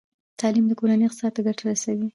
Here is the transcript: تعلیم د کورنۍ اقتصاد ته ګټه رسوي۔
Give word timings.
تعلیم 0.39 0.65
د 0.67 0.71
کورنۍ 0.79 1.03
اقتصاد 1.05 1.31
ته 1.35 1.41
ګټه 1.47 1.63
رسوي۔ 1.67 2.07